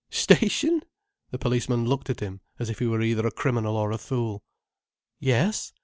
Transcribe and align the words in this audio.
"Station!" 0.09 0.81
The 1.29 1.37
policeman 1.37 1.85
looked 1.87 2.09
at 2.09 2.21
him 2.21 2.41
as 2.57 2.71
if 2.71 2.79
he 2.79 2.87
were 2.87 3.03
either 3.03 3.27
a 3.27 3.31
criminal 3.31 3.77
or 3.77 3.91
a 3.91 3.99
fool. 3.99 4.41
"Yes. 5.19 5.73